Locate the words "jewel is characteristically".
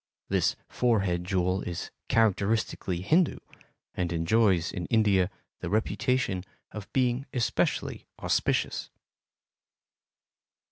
1.25-3.01